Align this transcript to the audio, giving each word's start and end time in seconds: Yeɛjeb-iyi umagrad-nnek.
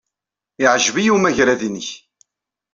Yeɛjeb-iyi 0.61 1.11
umagrad-nnek. 1.15 1.89